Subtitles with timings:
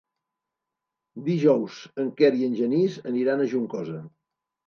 [1.27, 4.01] Dijous en Quer i en Genís aniran a Juncosa.